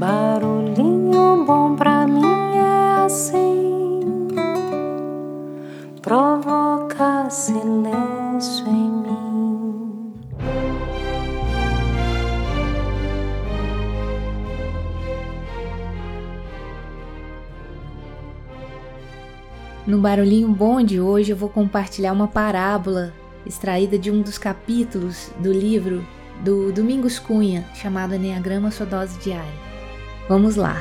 Barulhinho 0.00 1.44
bom 1.44 1.76
pra 1.76 2.06
mim 2.06 2.24
é 2.56 3.04
assim, 3.04 4.00
provoca 6.00 7.28
silêncio 7.28 8.66
em 8.66 8.90
mim. 8.90 10.14
No 19.86 19.98
Barulhinho 19.98 20.48
Bom 20.48 20.82
de 20.82 20.98
hoje 20.98 21.32
eu 21.32 21.36
vou 21.36 21.50
compartilhar 21.50 22.14
uma 22.14 22.26
parábola 22.26 23.12
extraída 23.44 23.98
de 23.98 24.10
um 24.10 24.22
dos 24.22 24.38
capítulos 24.38 25.30
do 25.40 25.52
livro 25.52 26.02
do 26.42 26.72
Domingos 26.72 27.18
Cunha, 27.18 27.66
chamado 27.74 28.14
Enneagrama 28.14 28.70
Sua 28.70 28.86
Dose 28.86 29.18
Diária. 29.18 29.69
Vamos 30.30 30.54
lá! 30.54 30.80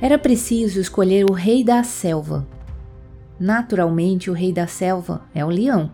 Era 0.00 0.18
preciso 0.18 0.80
escolher 0.80 1.24
o 1.24 1.32
rei 1.32 1.62
da 1.62 1.84
selva. 1.84 2.44
Naturalmente, 3.38 4.28
o 4.28 4.32
rei 4.32 4.52
da 4.52 4.66
selva 4.66 5.22
é 5.32 5.44
o 5.44 5.48
leão, 5.48 5.88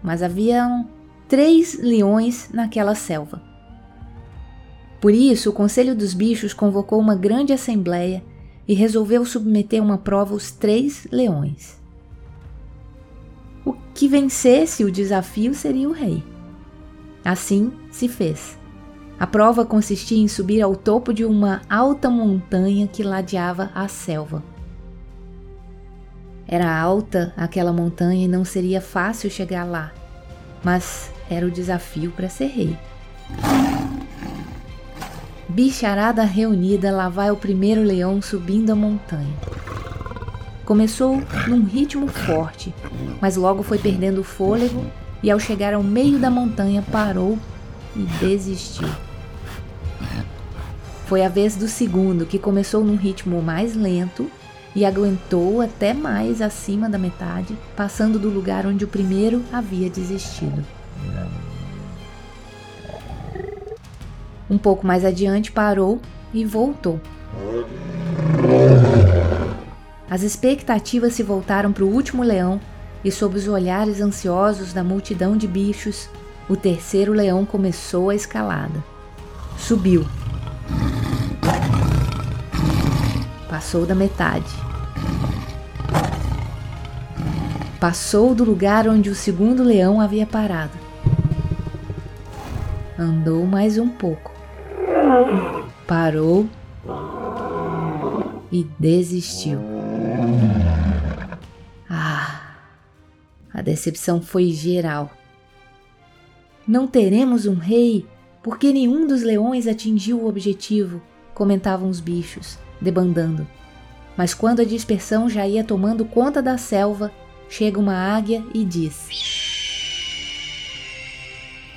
mas 0.00 0.22
haviam 0.22 0.88
três 1.26 1.76
leões 1.82 2.48
naquela 2.54 2.94
selva. 2.94 3.42
Por 5.00 5.12
isso, 5.12 5.50
o 5.50 5.52
Conselho 5.52 5.96
dos 5.96 6.14
Bichos 6.14 6.54
convocou 6.54 7.00
uma 7.00 7.16
grande 7.16 7.52
assembleia 7.52 8.22
e 8.66 8.74
resolveu 8.74 9.24
submeter 9.24 9.82
uma 9.82 9.98
prova 9.98 10.32
aos 10.32 10.50
três 10.50 11.06
leões. 11.10 11.78
O 13.64 13.72
que 13.94 14.08
vencesse 14.08 14.84
o 14.84 14.90
desafio 14.90 15.54
seria 15.54 15.88
o 15.88 15.92
rei. 15.92 16.22
Assim 17.24 17.72
se 17.90 18.08
fez. 18.08 18.58
A 19.18 19.26
prova 19.26 19.64
consistia 19.64 20.18
em 20.18 20.28
subir 20.28 20.60
ao 20.60 20.74
topo 20.74 21.12
de 21.12 21.24
uma 21.24 21.62
alta 21.68 22.10
montanha 22.10 22.86
que 22.86 23.02
ladeava 23.02 23.70
a 23.74 23.86
selva. 23.86 24.42
Era 26.46 26.78
alta 26.78 27.32
aquela 27.36 27.72
montanha 27.72 28.24
e 28.24 28.28
não 28.28 28.44
seria 28.44 28.80
fácil 28.80 29.30
chegar 29.30 29.64
lá, 29.64 29.92
mas 30.62 31.10
era 31.30 31.46
o 31.46 31.50
desafio 31.50 32.10
para 32.10 32.28
ser 32.28 32.46
rei. 32.46 32.76
Bicharada 35.54 36.24
reunida, 36.24 36.90
lá 36.90 37.08
vai 37.08 37.30
o 37.30 37.36
primeiro 37.36 37.80
leão 37.80 38.20
subindo 38.20 38.70
a 38.70 38.74
montanha. 38.74 39.32
Começou 40.64 41.22
num 41.46 41.62
ritmo 41.62 42.08
forte, 42.08 42.74
mas 43.20 43.36
logo 43.36 43.62
foi 43.62 43.78
perdendo 43.78 44.22
o 44.22 44.24
fôlego 44.24 44.84
e, 45.22 45.30
ao 45.30 45.38
chegar 45.38 45.72
ao 45.72 45.80
meio 45.80 46.18
da 46.18 46.28
montanha, 46.28 46.82
parou 46.90 47.38
e 47.94 48.00
desistiu. 48.18 48.88
Foi 51.06 51.24
a 51.24 51.28
vez 51.28 51.54
do 51.54 51.68
segundo, 51.68 52.26
que 52.26 52.36
começou 52.36 52.82
num 52.82 52.96
ritmo 52.96 53.40
mais 53.40 53.76
lento 53.76 54.28
e 54.74 54.84
aguentou 54.84 55.60
até 55.60 55.94
mais 55.94 56.42
acima 56.42 56.90
da 56.90 56.98
metade, 56.98 57.56
passando 57.76 58.18
do 58.18 58.28
lugar 58.28 58.66
onde 58.66 58.84
o 58.84 58.88
primeiro 58.88 59.40
havia 59.52 59.88
desistido. 59.88 60.64
Um 64.48 64.58
pouco 64.58 64.86
mais 64.86 65.04
adiante 65.04 65.50
parou 65.50 66.00
e 66.32 66.44
voltou. 66.44 67.00
As 70.10 70.22
expectativas 70.22 71.14
se 71.14 71.22
voltaram 71.22 71.72
para 71.72 71.84
o 71.84 71.88
último 71.88 72.22
leão 72.22 72.60
e, 73.02 73.10
sob 73.10 73.36
os 73.36 73.48
olhares 73.48 74.00
ansiosos 74.00 74.72
da 74.72 74.84
multidão 74.84 75.36
de 75.36 75.46
bichos, 75.46 76.08
o 76.48 76.56
terceiro 76.56 77.12
leão 77.12 77.46
começou 77.46 78.10
a 78.10 78.14
escalada. 78.14 78.84
Subiu. 79.56 80.06
Passou 83.48 83.86
da 83.86 83.94
metade. 83.94 84.52
Passou 87.80 88.34
do 88.34 88.44
lugar 88.44 88.88
onde 88.88 89.10
o 89.10 89.14
segundo 89.14 89.62
leão 89.62 90.00
havia 90.00 90.26
parado. 90.26 90.78
Andou 92.98 93.44
mais 93.46 93.78
um 93.78 93.88
pouco 93.88 94.33
parou 95.86 96.48
e 98.50 98.64
desistiu. 98.78 99.58
Ah, 101.88 102.56
a 103.52 103.62
decepção 103.62 104.20
foi 104.20 104.50
geral. 104.50 105.10
Não 106.66 106.86
teremos 106.86 107.46
um 107.46 107.54
rei 107.54 108.06
porque 108.42 108.72
nenhum 108.72 109.06
dos 109.06 109.22
leões 109.22 109.66
atingiu 109.66 110.20
o 110.20 110.28
objetivo, 110.28 111.00
comentavam 111.34 111.88
os 111.88 112.00
bichos, 112.00 112.58
debandando. 112.80 113.46
Mas 114.16 114.32
quando 114.32 114.60
a 114.60 114.64
dispersão 114.64 115.28
já 115.28 115.46
ia 115.46 115.64
tomando 115.64 116.04
conta 116.04 116.40
da 116.42 116.56
selva, 116.56 117.10
chega 117.48 117.80
uma 117.80 117.94
águia 117.94 118.44
e 118.54 118.64
diz: 118.64 119.08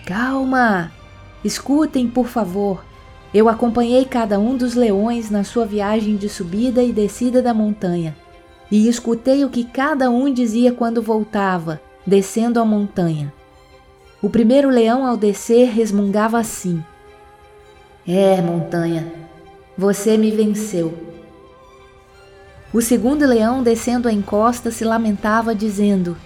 Calma! 0.06 0.92
Escutem, 1.44 2.08
por 2.08 2.28
favor. 2.28 2.84
Eu 3.38 3.48
acompanhei 3.48 4.04
cada 4.04 4.40
um 4.40 4.58
dos 4.58 4.74
leões 4.74 5.30
na 5.30 5.44
sua 5.44 5.64
viagem 5.64 6.16
de 6.16 6.28
subida 6.28 6.82
e 6.82 6.92
descida 6.92 7.40
da 7.40 7.54
montanha, 7.54 8.16
e 8.72 8.90
escutei 8.90 9.46
o 9.46 9.50
que 9.52 9.64
cada 9.64 10.10
um 10.10 10.34
dizia 10.34 10.72
quando 10.72 11.04
voltava, 11.04 11.80
descendo 12.04 12.60
a 12.60 12.66
montanha. 12.66 13.32
O 14.24 14.28
primeiro 14.28 14.72
leão, 14.72 15.06
ao 15.06 15.16
descer, 15.16 15.70
resmungava 15.70 16.40
assim: 16.40 16.84
É, 18.08 18.42
montanha, 18.42 19.06
você 19.78 20.18
me 20.18 20.32
venceu. 20.32 20.98
O 22.74 22.82
segundo 22.82 23.24
leão, 23.24 23.62
descendo 23.62 24.08
a 24.08 24.12
encosta, 24.12 24.72
se 24.72 24.84
lamentava, 24.84 25.54
dizendo: 25.54 26.18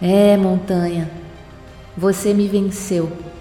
É, 0.00 0.34
montanha, 0.34 1.10
você 1.94 2.32
me 2.32 2.48
venceu. 2.48 3.33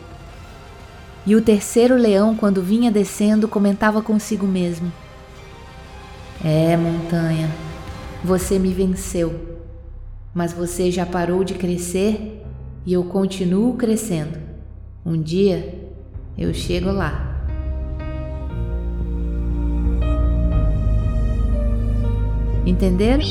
E 1.26 1.36
o 1.36 1.42
terceiro 1.42 1.96
leão, 1.96 2.36
quando 2.36 2.62
vinha 2.62 2.92
descendo, 2.92 3.48
comentava 3.48 4.02
consigo 4.02 4.46
mesmo: 4.46 4.92
É, 6.44 6.76
montanha, 6.76 7.50
você 8.24 8.60
me 8.60 8.74
venceu, 8.74 9.60
mas 10.34 10.52
você 10.52 10.92
já 10.92 11.06
parou 11.06 11.44
de 11.44 11.54
crescer 11.54 12.44
e 12.86 12.94
eu 12.94 13.04
continuo 13.06 13.76
crescendo. 13.76 14.38
Um 15.06 15.22
dia 15.22 15.92
eu 16.38 16.54
chego 16.54 16.92
lá. 16.92 17.30
Entenderam? 22.66 23.24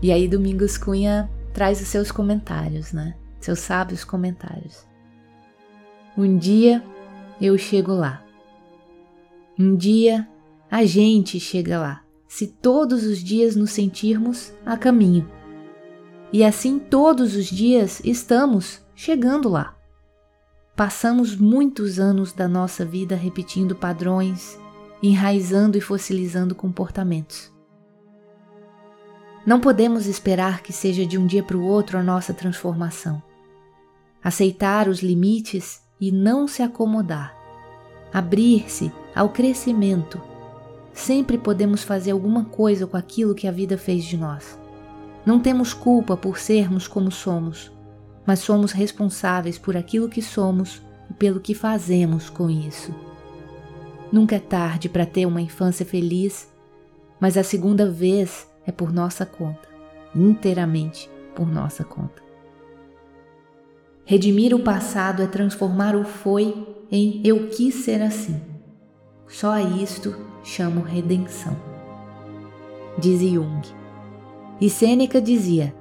E 0.00 0.12
aí 0.12 0.28
Domingos 0.28 0.78
Cunha 0.78 1.28
traz 1.52 1.80
os 1.80 1.88
seus 1.88 2.12
comentários, 2.12 2.92
né? 2.92 3.16
Seus 3.40 3.58
sábios 3.58 4.04
comentários. 4.04 4.86
Um 6.16 6.36
dia 6.36 6.82
eu 7.40 7.56
chego 7.58 7.92
lá. 7.92 8.22
Um 9.58 9.74
dia 9.74 10.28
a 10.70 10.84
gente 10.84 11.40
chega 11.40 11.80
lá, 11.80 12.04
se 12.28 12.46
todos 12.46 13.04
os 13.04 13.18
dias 13.18 13.56
nos 13.56 13.70
sentirmos 13.72 14.52
a 14.64 14.76
caminho. 14.76 15.28
E 16.32 16.44
assim 16.44 16.78
todos 16.78 17.34
os 17.34 17.46
dias 17.46 18.00
estamos 18.04 18.84
chegando 18.94 19.48
lá. 19.48 19.74
Passamos 20.76 21.34
muitos 21.34 21.98
anos 21.98 22.32
da 22.32 22.46
nossa 22.46 22.84
vida 22.84 23.16
repetindo 23.16 23.74
padrões, 23.74 24.56
enraizando 25.02 25.76
e 25.76 25.80
fossilizando 25.80 26.54
comportamentos. 26.54 27.52
Não 29.48 29.60
podemos 29.60 30.04
esperar 30.04 30.60
que 30.60 30.74
seja 30.74 31.06
de 31.06 31.16
um 31.16 31.24
dia 31.24 31.42
para 31.42 31.56
o 31.56 31.64
outro 31.64 31.96
a 31.96 32.02
nossa 32.02 32.34
transformação. 32.34 33.22
Aceitar 34.22 34.86
os 34.88 35.00
limites 35.00 35.80
e 35.98 36.12
não 36.12 36.46
se 36.46 36.62
acomodar. 36.62 37.34
Abrir-se 38.12 38.92
ao 39.14 39.30
crescimento. 39.30 40.20
Sempre 40.92 41.38
podemos 41.38 41.82
fazer 41.82 42.10
alguma 42.10 42.44
coisa 42.44 42.86
com 42.86 42.94
aquilo 42.94 43.34
que 43.34 43.48
a 43.48 43.50
vida 43.50 43.78
fez 43.78 44.04
de 44.04 44.18
nós. 44.18 44.58
Não 45.24 45.40
temos 45.40 45.72
culpa 45.72 46.14
por 46.14 46.38
sermos 46.38 46.86
como 46.86 47.10
somos, 47.10 47.72
mas 48.26 48.40
somos 48.40 48.72
responsáveis 48.72 49.56
por 49.56 49.78
aquilo 49.78 50.10
que 50.10 50.20
somos 50.20 50.82
e 51.08 51.14
pelo 51.14 51.40
que 51.40 51.54
fazemos 51.54 52.28
com 52.28 52.50
isso. 52.50 52.94
Nunca 54.12 54.36
é 54.36 54.40
tarde 54.40 54.90
para 54.90 55.06
ter 55.06 55.24
uma 55.24 55.40
infância 55.40 55.86
feliz, 55.86 56.46
mas 57.18 57.38
a 57.38 57.42
segunda 57.42 57.90
vez 57.90 58.46
é 58.68 58.72
por 58.72 58.92
nossa 58.92 59.24
conta, 59.24 59.66
inteiramente 60.14 61.10
por 61.34 61.50
nossa 61.50 61.82
conta. 61.82 62.22
Redimir 64.04 64.54
o 64.54 64.60
passado 64.60 65.22
é 65.22 65.26
transformar 65.26 65.96
o 65.96 66.04
foi 66.04 66.76
em 66.90 67.22
eu 67.24 67.48
quis 67.48 67.76
ser 67.76 68.02
assim. 68.02 68.38
Só 69.26 69.52
a 69.52 69.62
isto 69.62 70.14
chamo 70.44 70.82
redenção. 70.82 71.56
Diz 72.98 73.20
Jung. 73.20 73.62
E 74.60 74.68
Sêneca 74.68 75.20
dizia: 75.20 75.74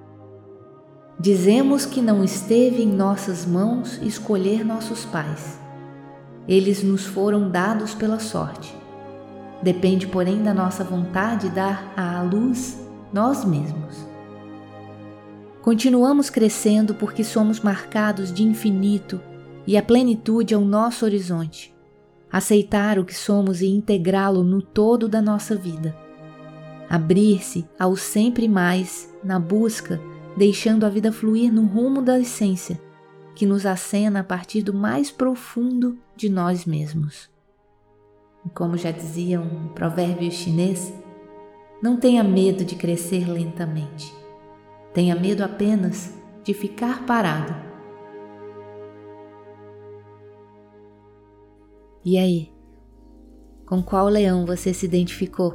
Dizemos 1.20 1.86
que 1.86 2.02
não 2.02 2.24
esteve 2.24 2.84
em 2.84 2.88
nossas 2.88 3.46
mãos 3.46 4.00
escolher 4.02 4.64
nossos 4.64 5.04
pais. 5.04 5.60
Eles 6.48 6.84
nos 6.84 7.06
foram 7.06 7.50
dados 7.50 7.94
pela 7.94 8.20
sorte. 8.20 8.74
Depende, 9.62 10.08
porém, 10.08 10.44
da 10.44 10.54
nossa 10.54 10.84
vontade 10.84 11.50
dar 11.50 11.94
à 11.96 12.22
luz 12.22 12.80
nós 13.12 13.44
mesmos. 13.44 14.08
Continuamos 15.62 16.30
crescendo 16.30 16.94
porque 16.94 17.24
somos 17.24 17.60
marcados 17.60 18.32
de 18.32 18.44
infinito 18.44 19.20
e 19.66 19.76
a 19.76 19.84
plenitude 19.84 20.54
é 20.54 20.58
o 20.58 20.64
nosso 20.64 21.04
horizonte. 21.04 21.76
Aceitar 22.32 22.98
o 23.00 23.06
que 23.06 23.16
somos 23.16 23.62
e 23.62 23.68
integrá-lo 23.68 24.44
no 24.44 24.62
todo 24.62 25.10
da 25.10 25.22
nossa 25.22 25.56
vida. 25.56 25.98
Abrir-se 26.90 27.68
ao 27.78 27.98
sempre 27.98 28.48
mais 28.48 29.14
na 29.24 29.40
busca, 29.40 30.00
deixando 30.38 30.86
a 30.86 30.90
vida 30.90 31.12
fluir 31.12 31.52
no 31.52 31.66
rumo 31.66 32.02
da 32.02 32.18
essência, 32.18 32.80
que 33.36 33.46
nos 33.46 33.66
acena 33.66 34.22
a 34.22 34.24
partir 34.24 34.62
do 34.62 34.74
mais 34.74 35.12
profundo 35.12 35.98
de 36.16 36.30
nós 36.30 36.66
mesmos. 36.66 37.30
Como 38.54 38.78
já 38.78 38.92
dizia 38.92 39.40
um 39.40 39.68
provérbio 39.70 40.32
chinês, 40.32 40.94
não 41.82 42.00
tenha 42.00 42.24
medo 42.24 42.66
de 42.66 42.76
crescer 42.76 43.30
lentamente. 43.30 44.14
Tenha 44.94 45.16
medo 45.16 45.44
apenas 45.44 46.14
de 46.44 46.54
ficar 46.54 47.06
parado. 47.06 47.56
E 52.04 52.18
aí? 52.18 52.52
Com 53.66 53.84
qual 53.84 54.08
leão 54.08 54.46
você 54.46 54.74
se 54.74 54.86
identificou? 54.86 55.54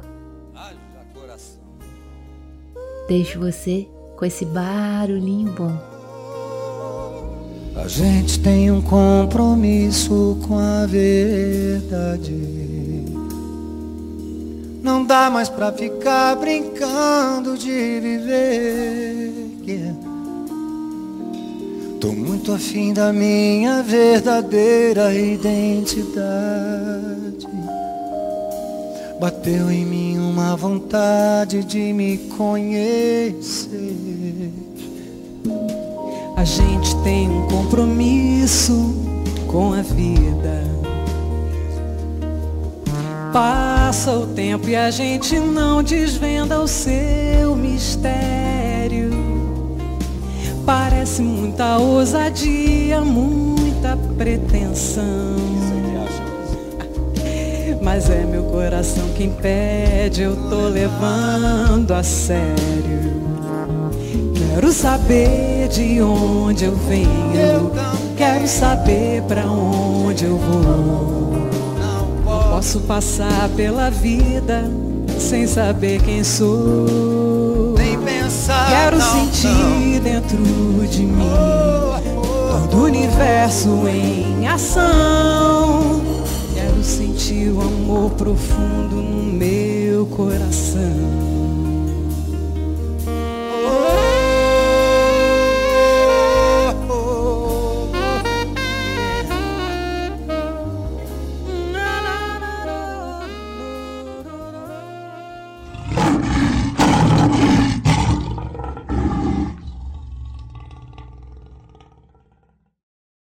Deixo 3.07 3.39
você 3.39 3.87
com 4.15 4.23
esse 4.23 4.45
barulhinho 4.45 5.51
bom. 5.51 5.77
A 7.75 7.87
gente 7.87 8.39
tem 8.39 8.71
um 8.71 8.81
compromisso 8.81 10.37
com 10.47 10.57
a 10.57 10.85
verdade. 10.85 12.72
Não 14.83 15.05
dá 15.05 15.29
mais 15.29 15.47
pra 15.47 15.71
ficar 15.71 16.35
brincando 16.35 17.57
de 17.57 17.99
viver. 18.01 19.33
Tô 22.01 22.11
muito 22.11 22.51
afim 22.51 22.91
da 22.91 23.13
minha 23.13 23.81
verdadeira 23.81 25.15
identidade. 25.15 26.27
Bateu 29.21 29.71
em 29.71 29.85
mim 29.85 30.19
uma 30.19 30.53
vontade 30.57 31.63
de 31.63 31.93
me 31.93 32.17
conhecer. 32.37 33.71
A 36.35 36.43
gente 36.43 36.93
tem 37.05 37.29
um 37.29 37.47
compromisso 37.47 38.93
com 39.47 39.71
a 39.71 39.81
vida. 39.81 40.82
Passa 43.33 44.11
o 44.11 44.27
tempo 44.27 44.69
e 44.69 44.75
a 44.75 44.91
gente 44.91 45.39
não 45.39 45.81
desvenda 45.81 46.61
o 46.61 46.67
seu 46.67 47.55
mistério. 47.55 49.09
Parece 50.63 51.23
muita 51.23 51.79
ousadia, 51.79 53.01
muita 53.01 53.97
pretensão. 54.15 55.03
Mas 57.81 58.07
é 58.07 58.23
meu 58.23 58.43
coração 58.43 59.03
quem 59.17 59.31
pede, 59.31 60.21
eu 60.21 60.35
tô 60.49 60.67
levando 60.67 61.91
a 61.91 62.03
sério. 62.03 63.13
Quero 64.53 64.71
saber 64.71 65.69
de 65.69 65.99
onde 66.03 66.65
eu 66.65 66.75
venho, 66.75 67.71
quero 68.15 68.47
saber 68.47 69.23
pra 69.23 69.43
onde 69.47 70.25
eu 70.25 70.37
vou. 70.37 71.42
Posso 72.63 72.79
passar 72.79 73.49
pela 73.57 73.89
vida 73.89 74.71
sem 75.19 75.45
saber 75.45 76.01
quem 76.01 76.23
sou. 76.23 77.75
Nem 77.77 77.99
pensar. 77.99 78.69
Quero 78.69 78.97
não, 78.97 79.25
sentir 79.25 79.49
não. 79.49 79.99
dentro 79.99 80.37
de 80.87 81.01
mim 81.01 81.29
todo 82.49 82.77
o 82.77 82.83
universo 82.85 83.67
em 83.85 84.47
ação. 84.47 86.01
Quero 86.53 86.81
sentir 86.81 87.49
o 87.49 87.59
amor 87.59 88.11
profundo 88.11 88.95
no 88.95 89.33
meu 89.33 90.05
coração. 90.05 91.52